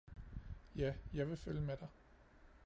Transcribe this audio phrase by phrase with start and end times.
[0.75, 1.87] Ja, jeg vil følge med dig!